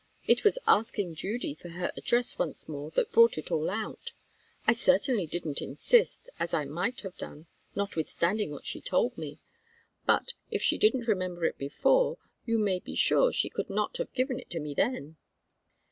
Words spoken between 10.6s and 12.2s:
she didn't remember it before,